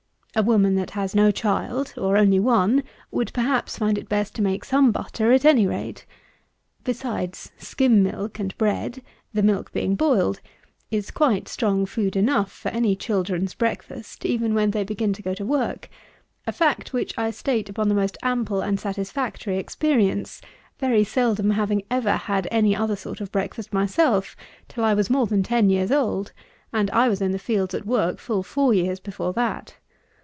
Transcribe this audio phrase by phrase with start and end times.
[0.33, 4.41] A woman that has no child, or only one, would, perhaps, find it best to
[4.41, 6.05] make some butter at any rate.
[6.85, 9.01] Besides, skim milk and bread
[9.33, 10.39] (the milk being boiled)
[10.89, 15.33] is quite strong food enough for any children's breakfast, even when they begin to go
[15.33, 15.89] to work;
[16.47, 20.39] a fact which I state upon the most ample and satisfactory experience,
[20.79, 24.37] very seldom having ever had any other sort of breakfast myself
[24.69, 26.31] till I was more than ten years old,
[26.71, 29.75] and I was in the fields at work full four years before that.